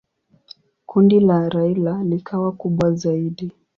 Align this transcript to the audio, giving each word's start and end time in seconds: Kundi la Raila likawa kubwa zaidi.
Kundi 0.85 1.19
la 1.19 1.49
Raila 1.49 2.03
likawa 2.03 2.51
kubwa 2.51 2.91
zaidi. 2.91 3.51